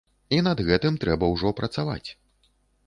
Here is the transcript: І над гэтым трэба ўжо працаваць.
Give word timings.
І 0.37 0.39
над 0.47 0.63
гэтым 0.69 0.97
трэба 1.05 1.31
ўжо 1.35 1.55
працаваць. 1.61 2.07